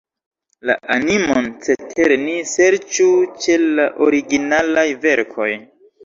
La 0.67 0.75
animon 0.93 1.43
cetere 1.65 2.15
ni 2.21 2.33
serĉu 2.51 3.05
ĉe 3.43 3.57
la 3.81 3.85
originalaj 4.07 4.87
verkoj. 5.05 5.51